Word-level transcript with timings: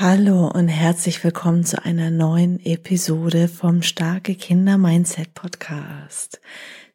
Hallo 0.00 0.48
und 0.48 0.66
herzlich 0.66 1.22
willkommen 1.22 1.62
zu 1.62 1.84
einer 1.84 2.10
neuen 2.10 2.58
Episode 2.58 3.46
vom 3.46 3.80
Starke 3.82 4.34
Kinder 4.34 4.76
Mindset 4.76 5.34
Podcast. 5.34 6.40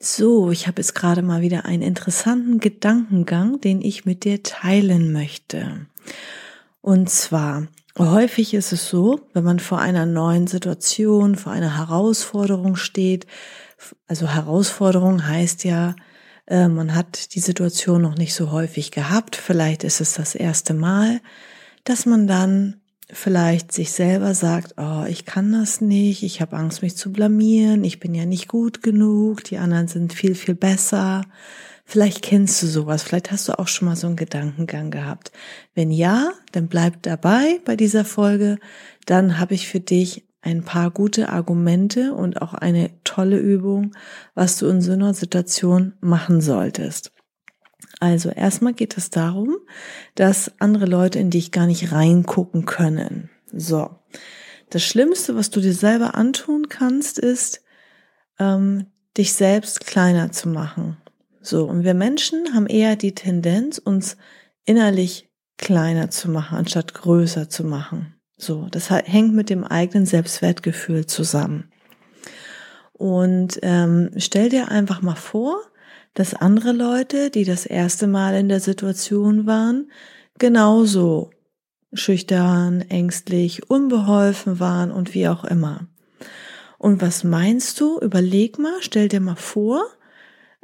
So, 0.01 0.51
ich 0.51 0.67
habe 0.67 0.81
jetzt 0.81 0.95
gerade 0.95 1.21
mal 1.21 1.39
wieder 1.39 1.63
einen 1.63 1.81
interessanten 1.81 2.59
Gedankengang, 2.59 3.61
den 3.61 3.81
ich 3.81 4.03
mit 4.03 4.25
dir 4.25 4.43
teilen 4.43 5.13
möchte. 5.13 5.85
Und 6.81 7.09
zwar, 7.09 7.67
häufig 7.97 8.53
ist 8.53 8.73
es 8.73 8.89
so, 8.89 9.21
wenn 9.31 9.45
man 9.45 9.59
vor 9.59 9.79
einer 9.79 10.05
neuen 10.05 10.47
Situation, 10.47 11.35
vor 11.35 11.53
einer 11.53 11.77
Herausforderung 11.77 12.75
steht, 12.75 13.27
also 14.09 14.27
Herausforderung 14.27 15.25
heißt 15.25 15.63
ja, 15.63 15.95
äh, 16.47 16.67
man 16.67 16.93
hat 16.95 17.33
die 17.33 17.39
Situation 17.39 18.02
noch 18.02 18.17
nicht 18.17 18.33
so 18.33 18.52
häufig 18.52 18.91
gehabt, 18.91 19.38
vielleicht 19.38 19.85
ist 19.85 20.02
es 20.02 20.16
das 20.16 20.35
erste 20.35 20.73
Mal, 20.73 21.21
dass 21.85 22.05
man 22.05 22.27
dann 22.27 22.81
vielleicht 23.11 23.71
sich 23.71 23.91
selber 23.91 24.33
sagt, 24.33 24.75
oh, 24.77 25.05
ich 25.07 25.25
kann 25.25 25.51
das 25.51 25.81
nicht, 25.81 26.23
ich 26.23 26.41
habe 26.41 26.55
Angst, 26.55 26.81
mich 26.81 26.95
zu 26.95 27.11
blamieren, 27.11 27.83
ich 27.83 27.99
bin 27.99 28.13
ja 28.13 28.25
nicht 28.25 28.47
gut 28.47 28.83
genug, 28.83 29.43
die 29.43 29.57
anderen 29.57 29.88
sind 29.88 30.13
viel, 30.13 30.35
viel 30.35 30.55
besser. 30.55 31.23
Vielleicht 31.85 32.21
kennst 32.21 32.61
du 32.61 32.67
sowas, 32.67 33.01
vielleicht 33.01 33.31
hast 33.31 33.47
du 33.47 33.57
auch 33.57 33.67
schon 33.67 33.88
mal 33.88 33.95
so 33.95 34.05
einen 34.05 34.16
Gedankengang 34.16 34.91
gehabt. 34.91 35.31
Wenn 35.73 35.89
ja, 35.89 36.31
dann 36.51 36.67
bleib 36.67 37.01
dabei 37.01 37.59
bei 37.66 37.75
dieser 37.75 38.05
Folge, 38.05 38.59
dann 39.07 39.39
habe 39.39 39.55
ich 39.55 39.67
für 39.67 39.79
dich 39.79 40.23
ein 40.41 40.63
paar 40.63 40.91
gute 40.91 41.29
Argumente 41.29 42.13
und 42.13 42.41
auch 42.41 42.53
eine 42.53 42.91
tolle 43.03 43.38
Übung, 43.38 43.95
was 44.35 44.57
du 44.57 44.67
in 44.67 44.81
so 44.81 44.91
einer 44.91 45.13
Situation 45.13 45.94
machen 45.99 46.41
solltest. 46.41 47.11
Also 48.00 48.30
erstmal 48.30 48.73
geht 48.73 48.97
es 48.97 49.09
darum, 49.09 49.58
dass 50.16 50.53
andere 50.59 50.86
Leute 50.86 51.19
in 51.19 51.30
dich 51.30 51.52
gar 51.52 51.67
nicht 51.67 51.92
reingucken 51.92 52.66
können. 52.66 53.30
So. 53.52 53.89
Das 54.69 54.83
Schlimmste, 54.83 55.36
was 55.36 55.50
du 55.50 55.59
dir 55.59 55.73
selber 55.73 56.16
antun 56.16 56.69
kannst, 56.69 57.19
ist, 57.19 57.61
ähm, 58.39 58.86
dich 59.17 59.33
selbst 59.33 59.86
kleiner 59.86 60.31
zu 60.31 60.47
machen. 60.47 60.97
So. 61.41 61.66
Und 61.66 61.83
wir 61.83 61.94
Menschen 61.94 62.53
haben 62.53 62.67
eher 62.67 62.95
die 62.95 63.16
Tendenz, 63.16 63.80
uns 63.80 64.16
innerlich 64.66 65.30
kleiner 65.58 66.09
zu 66.09 66.30
machen, 66.30 66.58
anstatt 66.58 66.94
größer 66.94 67.50
zu 67.50 67.66
machen. 67.66 68.16
So. 68.38 68.67
Das 68.72 68.89
hängt 68.89 69.34
mit 69.34 69.50
dem 69.50 69.66
eigenen 69.66 70.06
Selbstwertgefühl 70.06 71.06
zusammen. 71.06 71.72
Und 72.94 73.59
ähm, 73.61 74.11
stell 74.17 74.50
dir 74.50 74.69
einfach 74.69 75.02
mal 75.02 75.16
vor, 75.16 75.61
dass 76.13 76.33
andere 76.33 76.71
Leute, 76.71 77.29
die 77.29 77.45
das 77.45 77.65
erste 77.65 78.07
Mal 78.07 78.35
in 78.35 78.49
der 78.49 78.59
Situation 78.59 79.45
waren, 79.45 79.91
genauso 80.38 81.31
schüchtern, 81.93 82.81
ängstlich, 82.81 83.69
unbeholfen 83.69 84.59
waren 84.59 84.91
und 84.91 85.13
wie 85.13 85.27
auch 85.27 85.43
immer. 85.43 85.88
Und 86.77 87.01
was 87.01 87.23
meinst 87.23 87.79
du? 87.79 87.99
Überleg 87.99 88.57
mal, 88.59 88.77
stell 88.81 89.09
dir 89.09 89.19
mal 89.19 89.35
vor, 89.35 89.83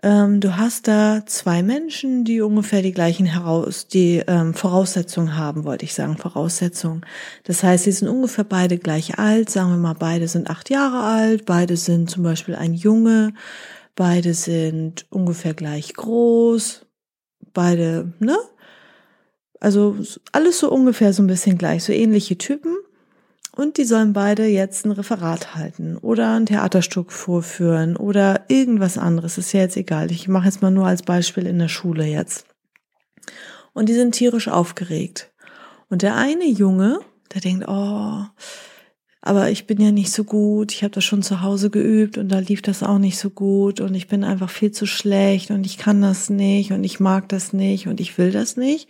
ähm, 0.04 0.40
du 0.40 0.56
hast 0.56 0.88
da 0.88 1.26
zwei 1.26 1.64
Menschen, 1.64 2.26
die 2.26 2.42
ungefähr 2.42 2.82
die 2.82 2.92
gleichen 2.92 3.26
heraus, 3.26 3.88
die 3.88 4.22
ähm, 4.28 4.54
Voraussetzungen 4.54 5.36
haben, 5.36 5.64
wollte 5.64 5.86
ich 5.86 5.94
sagen, 5.94 6.18
Voraussetzungen. 6.18 7.02
Das 7.44 7.64
heißt, 7.64 7.86
sie 7.86 7.92
sind 7.92 8.08
ungefähr 8.08 8.44
beide 8.44 8.78
gleich 8.78 9.18
alt, 9.18 9.50
sagen 9.50 9.72
wir 9.72 9.78
mal, 9.78 9.96
beide 9.96 10.28
sind 10.28 10.50
acht 10.50 10.70
Jahre 10.70 11.02
alt, 11.04 11.46
beide 11.46 11.76
sind 11.76 12.10
zum 12.10 12.24
Beispiel 12.24 12.56
ein 12.56 12.74
Junge, 12.74 13.34
Beide 13.96 14.34
sind 14.34 15.06
ungefähr 15.10 15.54
gleich 15.54 15.94
groß. 15.94 16.86
Beide, 17.54 18.14
ne? 18.20 18.38
Also 19.60 19.98
alles 20.32 20.60
so 20.60 20.70
ungefähr 20.70 21.14
so 21.14 21.24
ein 21.24 21.28
bisschen 21.28 21.58
gleich, 21.58 21.84
so 21.84 21.94
ähnliche 21.94 22.38
Typen. 22.38 22.76
Und 23.56 23.78
die 23.78 23.86
sollen 23.86 24.12
beide 24.12 24.46
jetzt 24.46 24.86
ein 24.86 24.92
Referat 24.92 25.56
halten 25.56 25.96
oder 25.98 26.36
ein 26.36 26.46
Theaterstück 26.46 27.14
vorführen 27.14 27.96
oder 27.96 28.44
irgendwas 28.50 28.98
anderes. 28.98 29.38
Ist 29.38 29.54
ja 29.54 29.62
jetzt 29.62 29.78
egal. 29.78 30.12
Ich 30.12 30.28
mache 30.28 30.46
jetzt 30.46 30.62
mal 30.62 30.72
nur 30.72 30.88
als 30.88 31.04
Beispiel 31.04 31.48
in 31.48 31.58
der 31.58 31.70
Schule 31.70 32.06
jetzt. 32.06 32.46
Und 33.74 33.88
die 33.88 33.94
sind 33.94 34.12
tierisch 34.14 34.50
aufgeregt. 34.50 35.32
Und 35.90 36.02
der 36.02 36.16
eine 36.16 36.46
Junge, 36.46 37.00
der 37.34 37.42
denkt, 37.42 37.66
oh, 37.68 38.24
aber 39.26 39.50
ich 39.50 39.66
bin 39.66 39.82
ja 39.82 39.92
nicht 39.92 40.12
so 40.12 40.24
gut, 40.24 40.72
ich 40.72 40.84
habe 40.84 40.94
das 40.94 41.04
schon 41.04 41.24
zu 41.24 41.42
Hause 41.42 41.72
geübt 41.72 42.20
und 42.20 42.30
da 42.30 42.38
lief 42.38 42.62
das 42.62 42.84
auch 42.84 43.00
nicht 43.00 43.18
so 43.18 43.32
gut. 43.32 43.82
Und 43.82 43.96
ich 43.96 44.08
bin 44.08 44.24
einfach 44.24 44.52
viel 44.52 44.72
zu 44.72 44.86
schlecht 44.86 45.50
und 45.50 45.66
ich 45.66 45.80
kann 45.80 46.00
das 46.00 46.30
nicht 46.30 46.72
und 46.72 46.84
ich 46.84 47.00
mag 47.00 47.28
das 47.30 47.52
nicht 47.52 47.88
und 47.88 48.00
ich 48.00 48.20
will 48.20 48.32
das 48.32 48.56
nicht. 48.56 48.88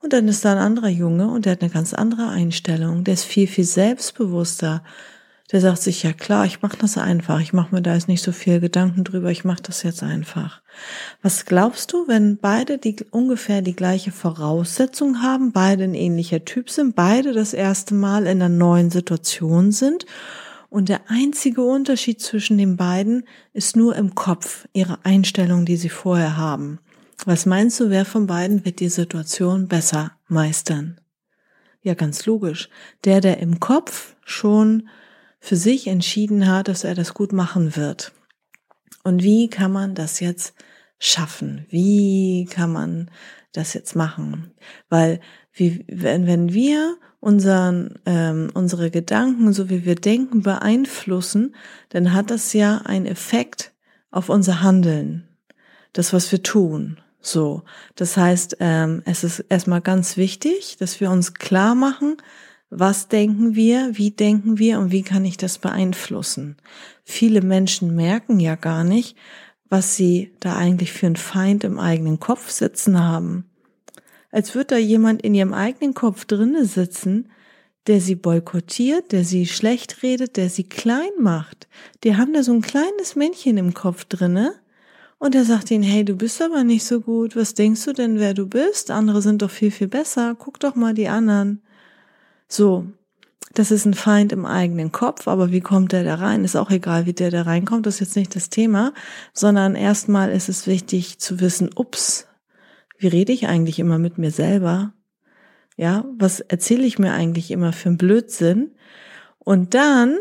Und 0.00 0.14
dann 0.14 0.28
ist 0.28 0.46
da 0.46 0.52
ein 0.52 0.58
anderer 0.58 0.88
Junge 0.88 1.28
und 1.28 1.44
der 1.44 1.52
hat 1.52 1.60
eine 1.60 1.70
ganz 1.70 1.92
andere 1.92 2.28
Einstellung, 2.30 3.04
der 3.04 3.14
ist 3.14 3.24
viel, 3.24 3.46
viel 3.46 3.64
selbstbewusster, 3.64 4.82
der 5.52 5.60
sagt 5.60 5.82
sich, 5.82 6.02
ja 6.02 6.12
klar, 6.12 6.44
ich 6.44 6.62
mache 6.62 6.76
das 6.76 6.98
einfach, 6.98 7.40
ich 7.40 7.52
mache 7.52 7.74
mir 7.74 7.82
da 7.82 7.94
jetzt 7.94 8.08
nicht 8.08 8.22
so 8.22 8.32
viel 8.32 8.58
Gedanken 8.58 9.04
drüber, 9.04 9.30
ich 9.30 9.44
mache 9.44 9.62
das 9.62 9.84
jetzt 9.84 10.02
einfach. 10.02 10.60
Was 11.22 11.44
glaubst 11.44 11.92
du, 11.92 12.08
wenn 12.08 12.38
beide 12.38 12.78
die 12.78 12.96
ungefähr 13.10 13.62
die 13.62 13.76
gleiche 13.76 14.10
Voraussetzung 14.10 15.22
haben, 15.22 15.52
beide 15.52 15.84
ein 15.84 15.94
ähnlicher 15.94 16.44
Typ 16.44 16.68
sind, 16.68 16.96
beide 16.96 17.32
das 17.32 17.54
erste 17.54 17.94
Mal 17.94 18.26
in 18.26 18.42
einer 18.42 18.48
neuen 18.48 18.90
Situation 18.90 19.70
sind 19.70 20.04
und 20.68 20.88
der 20.88 21.02
einzige 21.08 21.62
Unterschied 21.62 22.20
zwischen 22.20 22.58
den 22.58 22.76
beiden 22.76 23.24
ist 23.52 23.76
nur 23.76 23.94
im 23.94 24.14
Kopf, 24.16 24.66
ihre 24.72 24.98
Einstellung, 25.04 25.64
die 25.64 25.76
sie 25.76 25.88
vorher 25.88 26.36
haben. 26.36 26.80
Was 27.24 27.46
meinst 27.46 27.80
du, 27.80 27.88
wer 27.88 28.04
von 28.04 28.26
beiden 28.26 28.64
wird 28.64 28.80
die 28.80 28.88
Situation 28.88 29.68
besser 29.68 30.12
meistern? 30.28 31.00
Ja, 31.82 31.94
ganz 31.94 32.26
logisch. 32.26 32.68
Der, 33.04 33.20
der 33.20 33.38
im 33.38 33.60
Kopf 33.60 34.16
schon 34.24 34.88
für 35.46 35.54
sich 35.54 35.86
entschieden 35.86 36.48
hat, 36.48 36.66
dass 36.66 36.82
er 36.82 36.96
das 36.96 37.14
gut 37.14 37.32
machen 37.32 37.76
wird. 37.76 38.10
Und 39.04 39.22
wie 39.22 39.48
kann 39.48 39.70
man 39.70 39.94
das 39.94 40.18
jetzt 40.18 40.54
schaffen? 40.98 41.66
Wie 41.68 42.48
kann 42.50 42.72
man 42.72 43.12
das 43.52 43.72
jetzt 43.72 43.94
machen? 43.94 44.50
Weil 44.88 45.20
wie, 45.52 45.84
wenn, 45.86 46.26
wenn 46.26 46.52
wir 46.52 46.96
unseren, 47.20 47.94
ähm, 48.06 48.50
unsere 48.54 48.90
Gedanken, 48.90 49.52
so 49.52 49.70
wie 49.70 49.84
wir 49.84 49.94
denken, 49.94 50.42
beeinflussen, 50.42 51.54
dann 51.90 52.12
hat 52.12 52.32
das 52.32 52.52
ja 52.52 52.78
einen 52.78 53.06
Effekt 53.06 53.72
auf 54.10 54.28
unser 54.28 54.62
Handeln, 54.62 55.28
das, 55.92 56.12
was 56.12 56.32
wir 56.32 56.42
tun. 56.42 56.98
So, 57.20 57.62
das 57.94 58.16
heißt, 58.16 58.56
ähm, 58.58 59.02
es 59.04 59.22
ist 59.22 59.38
erstmal 59.48 59.80
ganz 59.80 60.16
wichtig, 60.16 60.76
dass 60.78 61.00
wir 61.00 61.08
uns 61.08 61.34
klar 61.34 61.76
machen, 61.76 62.16
was 62.70 63.08
denken 63.08 63.54
wir, 63.54 63.90
wie 63.92 64.10
denken 64.10 64.58
wir 64.58 64.78
und 64.78 64.90
wie 64.90 65.02
kann 65.02 65.24
ich 65.24 65.36
das 65.36 65.58
beeinflussen? 65.58 66.56
Viele 67.04 67.40
Menschen 67.40 67.94
merken 67.94 68.40
ja 68.40 68.56
gar 68.56 68.82
nicht, 68.82 69.16
was 69.68 69.96
sie 69.96 70.32
da 70.40 70.56
eigentlich 70.56 70.92
für 70.92 71.06
einen 71.06 71.16
Feind 71.16 71.64
im 71.64 71.78
eigenen 71.78 72.18
Kopf 72.18 72.50
sitzen 72.50 73.02
haben. 73.02 73.44
Als 74.30 74.54
würde 74.54 74.74
da 74.74 74.76
jemand 74.76 75.22
in 75.22 75.34
ihrem 75.34 75.54
eigenen 75.54 75.94
Kopf 75.94 76.24
drinne 76.24 76.64
sitzen, 76.66 77.30
der 77.86 78.00
sie 78.00 78.16
boykottiert, 78.16 79.12
der 79.12 79.24
sie 79.24 79.46
schlecht 79.46 80.02
redet, 80.02 80.36
der 80.36 80.50
sie 80.50 80.64
klein 80.64 81.10
macht. 81.20 81.68
Die 82.02 82.16
haben 82.16 82.32
da 82.32 82.42
so 82.42 82.52
ein 82.52 82.62
kleines 82.62 83.14
Männchen 83.14 83.56
im 83.58 83.74
Kopf 83.74 84.04
drinne 84.06 84.54
und 85.18 85.34
der 85.34 85.44
sagt 85.44 85.70
ihnen, 85.70 85.84
hey, 85.84 86.04
du 86.04 86.16
bist 86.16 86.42
aber 86.42 86.64
nicht 86.64 86.84
so 86.84 87.00
gut. 87.00 87.36
Was 87.36 87.54
denkst 87.54 87.84
du 87.84 87.92
denn, 87.92 88.18
wer 88.18 88.34
du 88.34 88.46
bist? 88.46 88.90
Andere 88.90 89.22
sind 89.22 89.42
doch 89.42 89.50
viel, 89.50 89.70
viel 89.70 89.88
besser. 89.88 90.34
Guck 90.36 90.60
doch 90.60 90.74
mal 90.74 90.94
die 90.94 91.08
anderen. 91.08 91.62
So, 92.48 92.86
das 93.54 93.70
ist 93.70 93.86
ein 93.86 93.94
Feind 93.94 94.32
im 94.32 94.44
eigenen 94.44 94.92
Kopf, 94.92 95.26
aber 95.28 95.50
wie 95.50 95.62
kommt 95.62 95.92
der 95.92 96.04
da 96.04 96.16
rein? 96.16 96.44
Ist 96.44 96.56
auch 96.56 96.70
egal, 96.70 97.06
wie 97.06 97.14
der 97.14 97.30
da 97.30 97.42
reinkommt, 97.42 97.86
das 97.86 97.94
ist 97.96 98.00
jetzt 98.00 98.16
nicht 98.16 98.36
das 98.36 98.50
Thema, 98.50 98.92
sondern 99.32 99.74
erstmal 99.74 100.30
ist 100.30 100.48
es 100.48 100.66
wichtig 100.66 101.18
zu 101.18 101.40
wissen, 101.40 101.70
ups, 101.74 102.26
wie 102.98 103.08
rede 103.08 103.32
ich 103.32 103.46
eigentlich 103.46 103.78
immer 103.78 103.98
mit 103.98 104.18
mir 104.18 104.30
selber? 104.30 104.92
Ja, 105.76 106.04
was 106.18 106.40
erzähle 106.40 106.84
ich 106.84 106.98
mir 106.98 107.12
eigentlich 107.12 107.50
immer 107.50 107.72
für 107.72 107.90
einen 107.90 107.98
Blödsinn? 107.98 108.72
Und 109.38 109.74
dann, 109.74 110.18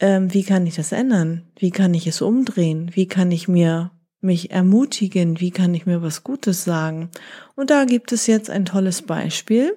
ähm, 0.00 0.32
wie 0.32 0.44
kann 0.44 0.66
ich 0.66 0.76
das 0.76 0.92
ändern? 0.92 1.46
Wie 1.56 1.70
kann 1.70 1.94
ich 1.94 2.06
es 2.06 2.22
umdrehen? 2.22 2.90
Wie 2.94 3.06
kann 3.06 3.30
ich 3.30 3.48
mir 3.48 3.90
mich 4.22 4.50
ermutigen? 4.50 5.40
Wie 5.40 5.50
kann 5.50 5.74
ich 5.74 5.86
mir 5.86 6.02
was 6.02 6.24
Gutes 6.24 6.64
sagen? 6.64 7.10
Und 7.56 7.70
da 7.70 7.84
gibt 7.84 8.12
es 8.12 8.26
jetzt 8.26 8.50
ein 8.50 8.64
tolles 8.64 9.02
Beispiel 9.02 9.74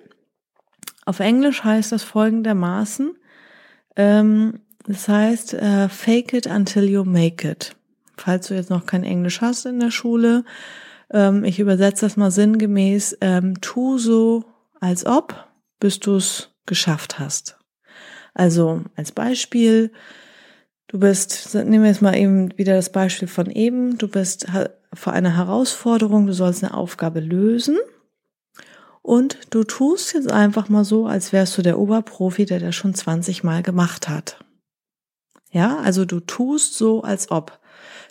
Auf 1.05 1.19
Englisch 1.19 1.63
heißt 1.63 1.91
das 1.91 2.03
folgendermaßen, 2.03 3.15
ähm, 3.95 4.59
das 4.85 5.07
heißt, 5.07 5.53
äh, 5.53 5.89
fake 5.89 6.33
it 6.33 6.47
until 6.47 6.89
you 6.89 7.03
make 7.03 7.47
it. 7.47 7.75
Falls 8.17 8.47
du 8.47 8.53
jetzt 8.53 8.69
noch 8.69 8.85
kein 8.85 9.03
Englisch 9.03 9.41
hast 9.41 9.65
in 9.65 9.79
der 9.79 9.91
Schule, 9.91 10.43
ähm, 11.11 11.43
ich 11.43 11.59
übersetze 11.59 12.05
das 12.05 12.17
mal 12.17 12.31
sinngemäß, 12.31 13.17
ähm, 13.21 13.59
tu 13.61 13.97
so, 13.97 14.45
als 14.79 15.05
ob, 15.05 15.47
bis 15.79 15.99
du 15.99 16.15
es 16.15 16.49
geschafft 16.65 17.19
hast. 17.19 17.57
Also 18.33 18.81
als 18.95 19.11
Beispiel, 19.11 19.91
du 20.87 20.99
bist, 20.99 21.53
nehmen 21.53 21.83
wir 21.83 21.91
jetzt 21.91 22.01
mal 22.01 22.15
eben 22.15 22.57
wieder 22.57 22.75
das 22.75 22.91
Beispiel 22.91 23.27
von 23.27 23.49
eben, 23.49 23.97
du 23.97 24.07
bist 24.07 24.47
vor 24.93 25.13
einer 25.13 25.37
Herausforderung, 25.37 26.27
du 26.27 26.33
sollst 26.33 26.63
eine 26.63 26.73
Aufgabe 26.73 27.19
lösen 27.19 27.77
und 29.03 29.37
du 29.49 29.65
tust 29.65 30.13
jetzt 30.13 30.31
einfach 30.31 30.69
mal 30.69 30.85
so, 30.85 31.05
als 31.05 31.33
wärst 31.33 31.57
du 31.57 31.61
der 31.61 31.77
Oberprofi, 31.77 32.45
der 32.45 32.61
das 32.61 32.73
schon 32.73 32.95
20 32.95 33.43
Mal 33.43 33.61
gemacht 33.61 34.07
hat. 34.07 34.43
Ja, 35.51 35.77
also 35.79 36.05
du 36.05 36.21
tust 36.21 36.75
so, 36.75 37.03
als 37.03 37.29
ob. 37.29 37.59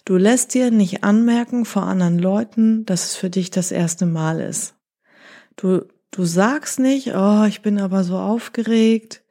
Du 0.05 0.17
lässt 0.17 0.53
dir 0.53 0.71
nicht 0.71 1.03
anmerken 1.03 1.65
vor 1.65 1.85
anderen 1.85 2.19
Leuten, 2.19 2.85
dass 2.85 3.07
es 3.07 3.17
für 3.17 3.31
dich 3.31 3.51
das 3.51 3.73
erste 3.73 4.05
Mal 4.05 4.41
ist. 4.41 4.75
Du, 5.57 5.87
du 6.11 6.25
sagst 6.25 6.79
nicht, 6.79 7.15
oh, 7.15 7.45
ich 7.45 7.63
bin 7.63 7.81
aber 7.81 8.05
so 8.05 8.19
aufgeregt. 8.19 9.23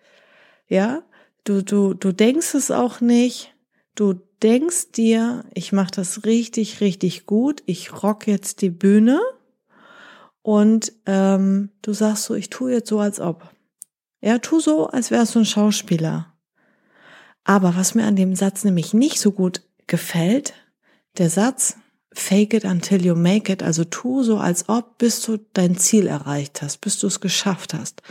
Ja, 0.67 1.03
du, 1.43 1.63
du, 1.63 1.93
du 1.93 2.11
denkst 2.11 2.55
es 2.55 2.71
auch 2.71 3.01
nicht. 3.01 3.53
Du 3.93 4.15
denkst 4.41 4.93
dir, 4.93 5.45
ich 5.53 5.71
mache 5.71 5.91
das 5.91 6.25
richtig, 6.25 6.81
richtig 6.81 7.27
gut. 7.27 7.61
Ich 7.67 8.01
rock 8.01 8.25
jetzt 8.25 8.61
die 8.61 8.71
Bühne. 8.71 9.21
Und 10.41 10.93
ähm, 11.05 11.69
du 11.81 11.93
sagst 11.93 12.23
so, 12.23 12.35
ich 12.35 12.49
tue 12.49 12.71
jetzt 12.71 12.89
so, 12.89 12.99
als 12.99 13.19
ob. 13.19 13.49
Ja, 14.21 14.39
tu 14.39 14.59
so, 14.59 14.87
als 14.87 15.11
wärst 15.11 15.35
du 15.35 15.39
ein 15.39 15.45
Schauspieler. 15.45 16.33
Aber 17.43 17.75
was 17.75 17.95
mir 17.95 18.05
an 18.05 18.15
dem 18.15 18.35
Satz 18.35 18.63
nämlich 18.63 18.93
nicht 18.93 19.19
so 19.19 19.31
gut 19.31 19.61
gefällt, 19.87 20.53
der 21.17 21.29
Satz, 21.29 21.77
fake 22.13 22.53
it 22.53 22.65
until 22.65 23.03
you 23.05 23.15
make 23.15 23.51
it, 23.51 23.63
also 23.63 23.83
tu 23.83 24.23
so, 24.23 24.37
als 24.37 24.69
ob, 24.69 24.97
bis 24.97 25.21
du 25.21 25.37
dein 25.53 25.77
Ziel 25.77 26.07
erreicht 26.07 26.61
hast, 26.61 26.79
bis 26.81 26.99
du 26.99 27.07
es 27.07 27.19
geschafft 27.19 27.73
hast. 27.73 28.01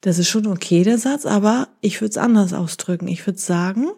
Das 0.00 0.18
ist 0.18 0.28
schon 0.28 0.46
okay, 0.46 0.82
der 0.84 0.98
Satz, 0.98 1.26
aber 1.26 1.68
ich 1.80 2.00
würde 2.00 2.10
es 2.10 2.18
anders 2.18 2.52
ausdrücken. 2.52 3.08
Ich 3.08 3.26
würde 3.26 3.38
sagen, 3.38 3.88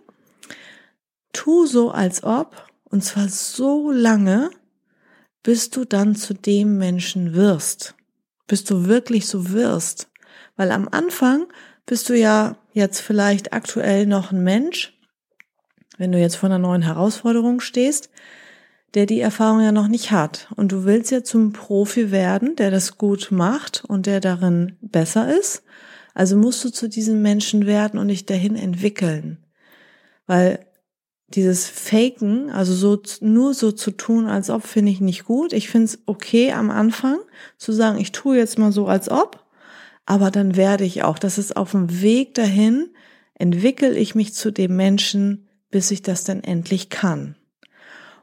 tu 1.33 1.67
so, 1.67 1.91
als 1.91 2.25
ob, 2.25 2.67
und 2.85 3.05
zwar 3.05 3.29
so 3.29 3.91
lange, 3.91 4.51
bis 5.43 5.71
du 5.71 5.85
dann 5.85 6.15
zu 6.15 6.35
dem 6.35 6.79
Menschen 6.79 7.35
wirst, 7.35 7.95
bis 8.47 8.65
du 8.65 8.87
wirklich 8.87 9.27
so 9.27 9.51
wirst. 9.51 10.09
Weil 10.57 10.71
am 10.71 10.89
Anfang 10.89 11.47
bist 11.87 12.09
du 12.09 12.17
ja 12.17 12.57
jetzt 12.73 13.01
vielleicht 13.01 13.53
aktuell 13.53 14.07
noch 14.07 14.33
ein 14.33 14.45
Mensch, 14.45 14.99
wenn 15.99 16.13
du 16.13 16.19
jetzt 16.19 16.37
vor 16.37 16.49
einer 16.49 16.59
neuen 16.59 16.83
Herausforderung 16.83 17.61
stehst, 17.61 18.11
der 18.95 19.07
die 19.07 19.21
Erfahrung 19.21 19.61
ja 19.63 19.73
noch 19.73 19.89
nicht 19.89 20.11
hat. 20.11 20.49
Und 20.57 20.73
du 20.73 20.85
willst 20.85 21.11
ja 21.11 21.25
zum 21.25 21.53
Profi 21.53 22.11
werden, 22.11 22.57
der 22.57 22.71
das 22.71 22.99
gut 22.99 23.29
macht 23.31 23.85
und 23.87 24.07
der 24.07 24.21
darin 24.21 24.77
besser 24.81 25.35
ist. 25.35 25.63
Also 26.15 26.37
musst 26.37 26.63
du 26.65 26.71
zu 26.71 26.89
diesem 26.89 27.23
Menschen 27.23 27.67
werden 27.67 27.99
und 27.99 28.09
dich 28.09 28.27
dahin 28.27 28.55
entwickeln. 28.55 29.39
Weil 30.27 30.67
dieses 31.35 31.69
Faken, 31.69 32.51
also 32.51 32.75
so 32.75 33.03
nur 33.21 33.55
so 33.55 33.73
zu 33.73 33.91
tun, 33.91 34.27
als 34.27 34.51
ob, 34.51 34.65
finde 34.65 34.93
ich 34.93 35.01
nicht 35.01 35.25
gut. 35.25 35.53
Ich 35.53 35.69
finde 35.69 35.87
es 35.87 35.99
okay 36.07 36.53
am 36.53 36.71
Anfang 36.71 37.19
zu 37.59 37.73
sagen, 37.73 37.99
ich 37.99 38.13
tue 38.13 38.37
jetzt 38.37 38.59
mal 38.59 38.73
so, 38.73 38.87
als 38.87 39.11
ob, 39.11 39.45
aber 40.07 40.31
dann 40.31 40.57
werde 40.57 40.85
ich 40.85 41.03
auch. 41.03 41.19
Das 41.19 41.39
ist 41.39 41.57
auf 41.57 41.73
dem 41.73 42.03
Weg 42.03 42.35
dahin, 42.35 42.89
entwickle 43.35 43.97
ich 43.97 44.15
mich 44.15 44.35
zu 44.35 44.51
dem 44.51 44.77
Menschen, 44.77 45.49
bis 45.71 45.91
ich 45.91 46.03
das 46.03 46.25
dann 46.25 46.45
endlich 46.45 46.91
kann. 46.91 47.37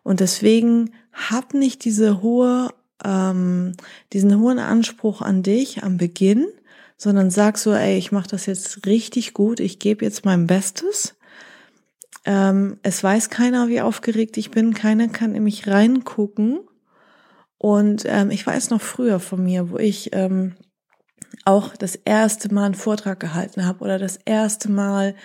Und 0.04 0.20
deswegen 0.20 0.92
hab 1.12 1.54
nicht 1.54 1.84
diese 1.86 2.22
hohe, 2.22 2.70
ähm, 3.04 3.74
diesen 4.14 4.40
hohen 4.40 4.60
Anspruch 4.60 5.22
an 5.22 5.44
dich 5.44 5.84
am 5.84 5.98
Beginn, 5.98 6.48
sondern 6.98 7.32
sag 7.32 7.58
so, 7.58 7.74
ey, 7.74 7.98
ich 7.98 8.12
mache 8.12 8.30
das 8.30 8.46
jetzt 8.46 8.86
richtig 8.86 9.34
gut, 9.34 9.60
ich 9.60 9.80
gebe 9.80 10.06
jetzt 10.06 10.26
mein 10.26 10.48
Bestes 10.48 11.16
ähm, 12.26 12.78
es 12.84 13.04
weiß 13.04 13.30
keiner, 13.30 13.68
wie 13.68 13.82
aufgeregt 13.82 14.38
ich 14.38 14.52
bin. 14.52 14.74
Keiner 14.74 15.08
kann 15.08 15.36
in 15.36 15.44
mich 15.44 15.68
reingucken. 15.68 16.60
Und 17.58 18.04
ähm, 18.06 18.32
ich 18.32 18.46
weiß 18.46 18.70
noch 18.70 18.82
früher 18.82 19.20
von 19.20 19.44
mir, 19.44 19.70
wo 19.72 19.78
ich 19.78 20.12
ähm, 20.14 20.56
auch 21.46 21.76
das 21.76 21.96
erste 21.96 22.54
Mal 22.54 22.66
einen 22.66 22.76
Vortrag 22.76 23.20
gehalten 23.20 23.66
habe 23.66 23.84
oder 23.84 24.00
das 24.00 24.18
erste 24.26 24.72
Mal 24.72 25.16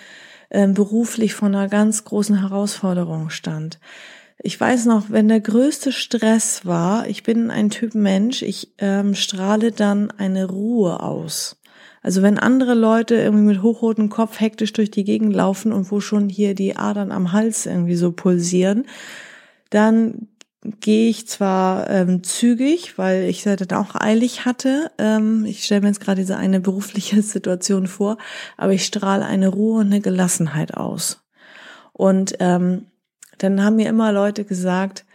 ähm, 0.51 0.73
beruflich 0.73 1.33
vor 1.33 1.47
einer 1.47 1.67
ganz 1.67 2.03
großen 2.03 2.39
Herausforderung 2.39 3.29
stand. 3.29 3.79
Ich 4.39 4.59
weiß 4.59 4.85
noch, 4.85 5.09
wenn 5.09 5.27
der 5.27 5.39
größte 5.39 5.91
Stress 5.91 6.65
war, 6.65 7.07
ich 7.07 7.23
bin 7.23 7.49
ein 7.51 7.69
Typ 7.69 7.95
Mensch, 7.95 8.41
ich 8.41 8.73
ähm, 8.79 9.15
strahle 9.15 9.71
dann 9.71 10.11
eine 10.11 10.45
Ruhe 10.45 11.01
aus. 11.01 11.57
Also 12.05 12.21
wenn 12.21 12.37
andere 12.37 12.75
Leute 12.75 13.15
irgendwie 13.15 13.45
mit 13.45 13.63
hochrotem 13.63 14.09
Kopf 14.09 14.39
hektisch 14.39 14.71
durch 14.73 14.91
die 14.91 15.03
Gegend 15.03 15.33
laufen 15.33 15.73
und 15.73 15.89
wo 15.89 16.01
schon 16.01 16.29
hier 16.29 16.53
die 16.53 16.75
Adern 16.75 17.11
am 17.11 17.31
Hals 17.31 17.65
irgendwie 17.65 17.95
so 17.95 18.11
pulsieren, 18.11 18.85
dann 19.71 20.27
gehe 20.81 21.09
ich 21.09 21.27
zwar 21.27 21.89
ähm, 21.89 22.21
zügig, 22.21 22.99
weil 22.99 23.23
ich 23.23 23.43
es 23.43 23.57
dann 23.57 23.79
auch 23.79 23.95
eilig 23.95 24.45
hatte. 24.45 24.91
Ähm, 24.99 25.45
ich 25.45 25.63
stelle 25.63 25.81
mir 25.81 25.87
jetzt 25.87 25.99
gerade 25.99 26.21
diese 26.21 26.37
eine 26.37 26.59
berufliche 26.59 27.19
Situation 27.23 27.87
vor, 27.87 28.19
aber 28.55 28.73
ich 28.73 28.85
strahle 28.85 29.25
eine 29.25 29.47
Ruhe 29.47 29.79
und 29.79 29.87
eine 29.87 29.99
Gelassenheit 29.99 30.75
aus. 30.75 31.25
Und 31.91 32.35
ähm, 32.39 32.85
dann 33.39 33.63
haben 33.63 33.77
mir 33.77 33.89
immer 33.89 34.11
Leute 34.11 34.45
gesagt, 34.45 35.05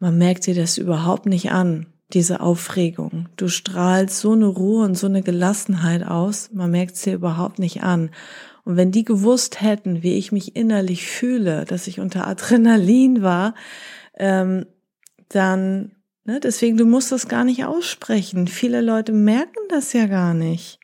man 0.00 0.18
merkt 0.18 0.46
dir 0.46 0.56
das 0.56 0.76
überhaupt 0.76 1.26
nicht 1.26 1.52
an 1.52 1.91
diese 2.12 2.40
Aufregung. 2.40 3.28
Du 3.36 3.48
strahlst 3.48 4.20
so 4.20 4.32
eine 4.32 4.46
Ruhe 4.46 4.84
und 4.84 4.96
so 4.96 5.06
eine 5.06 5.22
Gelassenheit 5.22 6.06
aus, 6.06 6.50
man 6.52 6.70
merkt 6.70 6.96
es 6.96 7.02
dir 7.02 7.14
überhaupt 7.14 7.58
nicht 7.58 7.82
an. 7.82 8.10
Und 8.64 8.76
wenn 8.76 8.92
die 8.92 9.04
gewusst 9.04 9.60
hätten, 9.60 10.02
wie 10.02 10.14
ich 10.14 10.30
mich 10.30 10.54
innerlich 10.54 11.06
fühle, 11.06 11.64
dass 11.64 11.86
ich 11.86 12.00
unter 12.00 12.26
Adrenalin 12.26 13.22
war, 13.22 13.54
ähm, 14.16 14.66
dann, 15.28 15.92
ne, 16.24 16.38
deswegen, 16.38 16.76
du 16.76 16.84
musst 16.84 17.10
das 17.10 17.28
gar 17.28 17.44
nicht 17.44 17.64
aussprechen. 17.64 18.46
Viele 18.46 18.80
Leute 18.80 19.12
merken 19.12 19.58
das 19.68 19.92
ja 19.92 20.06
gar 20.06 20.34
nicht. 20.34 20.78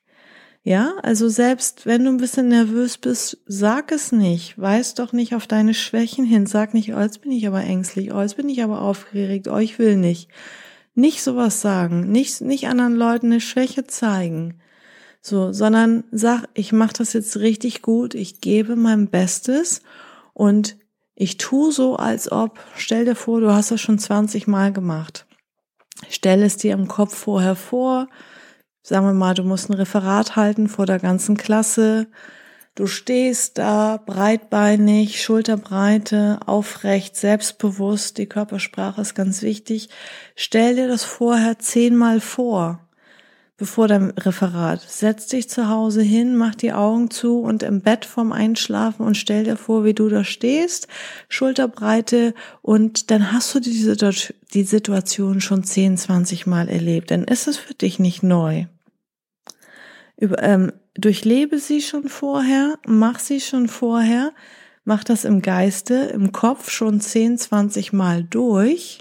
Ja, 0.65 0.97
also 1.03 1.29
selbst 1.29 1.87
wenn 1.87 2.05
du 2.05 2.11
ein 2.11 2.17
bisschen 2.19 2.49
nervös 2.49 2.99
bist, 2.99 3.39
sag 3.47 3.93
es 3.93 4.13
nicht. 4.13 4.58
Weis 4.58 4.94
doch 4.94 5.13
nicht 5.13 5.35
auf 5.35 5.47
deine 5.47 5.73
Schwächen 5.73 6.25
hin. 6.25 6.47
Sag 6.47 6.75
nicht, 6.75 6.93
oh, 6.93 7.01
jetzt 7.01 7.23
bin 7.23 7.32
ich 7.32 7.47
aber 7.47 7.63
ängstlich, 7.63 8.13
oh, 8.13 8.20
jetzt 8.20 8.37
bin 8.37 8.49
ich 8.49 8.63
aber 8.63 8.82
aufgeregt, 8.82 9.49
oh, 9.49 9.58
ich 9.58 9.79
will 9.79 9.97
nicht. 9.97 10.29
Nicht 10.98 11.22
sowas 11.22 11.60
sagen, 11.60 12.10
nicht, 12.10 12.40
nicht 12.40 12.67
anderen 12.67 12.96
Leuten 12.96 13.26
eine 13.26 13.40
Schwäche 13.40 13.86
zeigen. 13.86 14.58
So, 15.20 15.52
sondern 15.52 16.02
sag, 16.10 16.48
ich 16.55 16.72
mache 16.72 16.94
das 16.94 17.12
jetzt 17.12 17.36
richtig 17.36 17.82
gut, 17.82 18.17
ich 18.17 18.40
gebe 18.40 18.74
mein 18.74 19.06
Bestes 19.08 19.81
und 20.34 20.76
ich 21.14 21.36
tu 21.36 21.70
so, 21.70 21.94
als 21.94 22.32
ob, 22.32 22.58
stell 22.74 23.05
dir 23.05 23.14
vor, 23.14 23.40
du 23.40 23.52
hast 23.52 23.70
das 23.70 23.81
schon 23.81 24.00
20 24.00 24.48
Mal 24.48 24.72
gemacht. 24.72 25.24
Stell 26.10 26.43
es 26.43 26.56
dir 26.56 26.72
im 26.72 26.88
Kopf 26.88 27.14
vorher 27.14 27.55
vor. 27.55 28.08
Sagen 28.82 29.06
wir 29.06 29.12
mal, 29.12 29.34
du 29.34 29.44
musst 29.44 29.70
ein 29.70 29.74
Referat 29.74 30.34
halten 30.34 30.67
vor 30.67 30.84
der 30.84 30.98
ganzen 30.98 31.36
Klasse. 31.36 32.08
Du 32.75 32.87
stehst 32.87 33.58
da 33.58 33.96
breitbeinig, 33.96 35.20
Schulterbreite, 35.20 36.39
aufrecht, 36.46 37.17
selbstbewusst. 37.17 38.19
Die 38.19 38.27
Körpersprache 38.27 39.01
ist 39.01 39.15
ganz 39.15 39.43
wichtig. 39.43 39.89
Stell 40.37 40.77
dir 40.77 40.87
das 40.87 41.03
vorher 41.03 41.58
zehnmal 41.58 42.20
vor, 42.20 42.89
bevor 43.56 43.89
dein 43.89 44.10
Referat. 44.10 44.81
Setz 44.81 45.27
dich 45.27 45.51
zu 45.51 45.69
Hause 45.69 46.03
hin, 46.03 46.37
mach 46.37 46.55
die 46.55 46.72
Augen 46.72 47.10
zu 47.10 47.41
und 47.41 47.65
im 47.65 47.81
Bett 47.81 48.05
vorm 48.05 48.31
Einschlafen 48.31 49.05
und 49.05 49.17
stell 49.17 49.43
dir 49.43 49.56
vor, 49.56 49.84
wie 49.84 49.94
du 49.94 50.08
da 50.08 50.22
stehst, 50.22 50.87
Schulterbreite 51.29 52.32
und 52.63 53.10
dann 53.10 53.32
hast 53.32 53.53
du 53.56 53.58
die 53.58 54.63
Situation 54.63 55.41
schon 55.41 55.65
zehn, 55.65 55.96
zwanzig 55.96 56.46
Mal 56.46 56.69
erlebt. 56.69 57.10
Dann 57.10 57.25
ist 57.25 57.48
es 57.48 57.56
für 57.56 57.75
dich 57.75 57.98
nicht 57.98 58.22
neu. 58.22 58.67
Über, 60.17 60.41
ähm, 60.43 60.72
durchlebe 60.98 61.58
sie 61.58 61.81
schon 61.81 62.08
vorher, 62.08 62.78
mach 62.86 63.20
sie 63.20 63.40
schon 63.40 63.69
vorher, 63.69 64.32
mach 64.84 65.05
das 65.05 65.24
im 65.24 65.43
Geiste, 65.43 65.94
im 65.94 66.32
Kopf 66.32 66.70
schon 66.70 67.00
10, 67.00 67.38
20 67.38 67.93
Mal 67.93 68.24
durch 68.24 68.98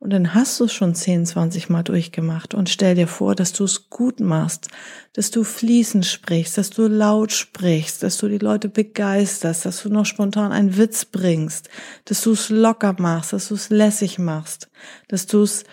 und 0.00 0.10
dann 0.12 0.34
hast 0.34 0.58
du 0.58 0.64
es 0.64 0.72
schon 0.72 0.94
10, 0.94 1.26
20 1.26 1.70
Mal 1.70 1.84
durchgemacht 1.84 2.54
und 2.54 2.68
stell 2.68 2.96
dir 2.96 3.06
vor, 3.06 3.36
dass 3.36 3.52
du 3.52 3.64
es 3.64 3.88
gut 3.88 4.18
machst, 4.18 4.68
dass 5.12 5.30
du 5.30 5.44
fließend 5.44 6.06
sprichst, 6.06 6.58
dass 6.58 6.70
du 6.70 6.88
laut 6.88 7.32
sprichst, 7.32 8.02
dass 8.02 8.18
du 8.18 8.28
die 8.28 8.38
Leute 8.38 8.68
begeisterst, 8.68 9.64
dass 9.64 9.82
du 9.82 9.90
noch 9.90 10.06
spontan 10.06 10.50
einen 10.50 10.76
Witz 10.76 11.04
bringst, 11.04 11.68
dass 12.04 12.22
du 12.22 12.32
es 12.32 12.48
locker 12.48 12.96
machst, 12.98 13.32
dass 13.32 13.48
du 13.48 13.54
es 13.54 13.70
lässig 13.70 14.18
machst, 14.18 14.68
dass 15.06 15.26
du 15.26 15.42
es 15.42 15.64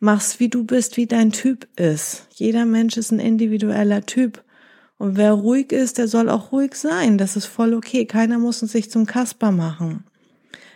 machst, 0.00 0.40
wie 0.40 0.48
du 0.48 0.64
bist, 0.64 0.96
wie 0.96 1.06
dein 1.06 1.30
Typ 1.30 1.68
ist. 1.78 2.26
Jeder 2.34 2.64
Mensch 2.64 2.96
ist 2.96 3.12
ein 3.12 3.20
individueller 3.20 4.06
Typ. 4.06 4.42
Und 5.00 5.16
wer 5.16 5.32
ruhig 5.32 5.72
ist, 5.72 5.96
der 5.96 6.08
soll 6.08 6.28
auch 6.28 6.52
ruhig 6.52 6.74
sein. 6.74 7.16
Das 7.16 7.34
ist 7.34 7.46
voll 7.46 7.72
okay. 7.72 8.04
Keiner 8.04 8.38
muss 8.38 8.58
sich 8.60 8.90
zum 8.90 9.06
Kasper 9.06 9.50
machen. 9.50 10.04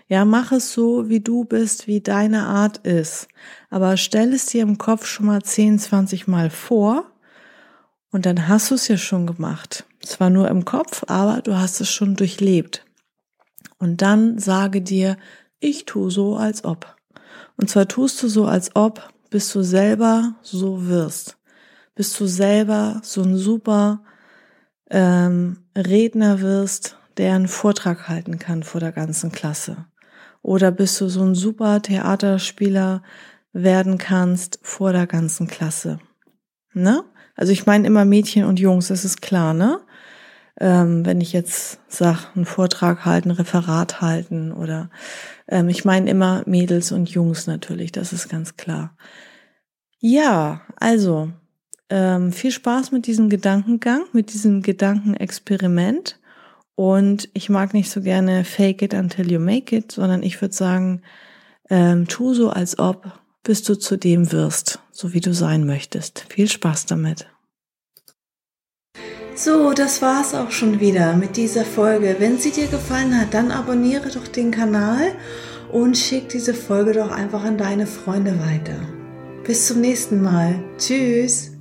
Ja, 0.09 0.25
mach 0.25 0.50
es 0.50 0.73
so, 0.73 1.11
wie 1.11 1.21
du 1.21 1.45
bist, 1.45 1.87
wie 1.87 2.00
deine 2.00 2.47
Art 2.47 2.78
ist. 2.87 3.28
Aber 3.69 3.99
stell 3.99 4.33
es 4.33 4.47
dir 4.47 4.62
im 4.62 4.78
Kopf 4.78 5.04
schon 5.04 5.26
mal 5.26 5.43
10, 5.43 5.78
20 5.78 6.26
Mal 6.26 6.49
vor 6.49 7.04
und 8.12 8.25
dann 8.25 8.49
hast 8.49 8.71
du 8.71 8.76
es 8.76 8.88
ja 8.88 8.97
schon 8.97 9.26
gemacht. 9.26 9.85
Zwar 10.00 10.31
nur 10.31 10.49
im 10.49 10.64
Kopf, 10.64 11.04
aber 11.07 11.43
du 11.43 11.59
hast 11.59 11.83
es 11.83 11.90
schon 11.90 12.16
durchlebt. 12.16 12.87
Und 13.78 14.00
dann 14.00 14.38
sage 14.38 14.81
dir, 14.81 15.19
ich 15.61 15.85
tu 15.85 16.09
so, 16.09 16.37
als 16.37 16.64
ob. 16.64 16.97
Und 17.59 17.69
zwar 17.69 17.88
tust 17.88 18.23
du 18.23 18.28
so, 18.28 18.47
als 18.47 18.75
ob, 18.75 19.07
bis 19.28 19.52
du 19.52 19.61
selber 19.61 20.37
so 20.40 20.87
wirst. 20.87 21.37
Bis 21.95 22.16
du 22.16 22.25
selber 22.25 23.02
so 23.04 23.23
ein 23.23 23.37
super 23.37 24.00
ähm, 24.94 25.58
Redner 25.76 26.40
wirst, 26.40 26.96
der 27.16 27.34
einen 27.34 27.48
Vortrag 27.48 28.08
halten 28.08 28.38
kann 28.38 28.62
vor 28.62 28.80
der 28.80 28.92
ganzen 28.92 29.32
Klasse. 29.32 29.86
Oder 30.40 30.70
bis 30.70 30.98
du 30.98 31.08
so 31.08 31.22
ein 31.22 31.34
super 31.34 31.82
Theaterspieler 31.82 33.02
werden 33.52 33.98
kannst 33.98 34.60
vor 34.62 34.92
der 34.92 35.06
ganzen 35.06 35.48
Klasse. 35.48 35.98
Ne? 36.72 37.02
Also 37.34 37.52
ich 37.52 37.66
meine 37.66 37.86
immer 37.86 38.04
Mädchen 38.04 38.44
und 38.44 38.60
Jungs, 38.60 38.88
das 38.88 39.04
ist 39.04 39.20
klar, 39.20 39.52
ne? 39.52 39.80
Ähm, 40.60 41.04
wenn 41.04 41.20
ich 41.20 41.32
jetzt 41.32 41.80
sag, 41.88 42.30
einen 42.36 42.44
Vortrag 42.44 43.04
halten, 43.04 43.32
Referat 43.32 44.00
halten 44.00 44.52
oder 44.52 44.90
ähm, 45.48 45.68
ich 45.68 45.84
meine 45.84 46.08
immer 46.08 46.44
Mädels 46.46 46.92
und 46.92 47.10
Jungs 47.10 47.48
natürlich, 47.48 47.90
das 47.90 48.12
ist 48.12 48.28
ganz 48.28 48.56
klar. 48.56 48.96
Ja, 49.98 50.60
also 50.76 51.32
ähm, 51.91 52.33
viel 52.33 52.50
Spaß 52.50 52.93
mit 52.93 53.07
diesem 53.07 53.29
Gedankengang, 53.29 54.05
mit 54.12 54.33
diesem 54.33 54.62
Gedankenexperiment. 54.62 56.19
Und 56.75 57.29
ich 57.35 57.49
mag 57.49 57.73
nicht 57.73 57.91
so 57.91 58.00
gerne 58.00 58.45
fake 58.45 58.83
it 58.83 58.95
until 58.95 59.31
you 59.31 59.38
make 59.38 59.75
it, 59.76 59.93
sondern 59.93 60.23
ich 60.23 60.41
würde 60.41 60.55
sagen, 60.55 61.03
ähm, 61.71 62.09
tu 62.09 62.35
so, 62.35 62.50
als 62.50 62.79
ob, 62.79 63.12
bis 63.43 63.62
du 63.62 63.76
zu 63.76 63.97
dem 63.97 64.33
wirst, 64.33 64.81
so 64.91 65.12
wie 65.12 65.21
du 65.21 65.33
sein 65.33 65.67
möchtest. 65.67 66.26
Viel 66.31 66.49
Spaß 66.49 66.87
damit. 66.87 67.26
So, 69.37 69.73
das 69.73 70.00
war's 70.00 70.35
auch 70.35 70.53
schon 70.53 70.81
wieder 70.81 71.14
mit 71.14 71.37
dieser 71.37 71.64
Folge. 71.64 72.17
Wenn 72.19 72.38
sie 72.38 72.53
dir 72.53 72.69
gefallen 72.69 73.19
hat, 73.21 73.35
dann 73.35 73.50
abonniere 73.50 74.09
doch 74.09 74.29
den 74.29 74.50
Kanal 74.50 75.12
und 75.73 75.99
schick 75.99 76.29
diese 76.29 76.55
Folge 76.55 76.93
doch 76.93 77.11
einfach 77.11 77.43
an 77.43 77.59
deine 77.59 77.87
Freunde 77.87 78.38
weiter. 78.38 78.81
Bis 79.45 79.67
zum 79.67 79.81
nächsten 79.81 80.23
Mal. 80.23 80.62
Tschüss. 80.79 81.53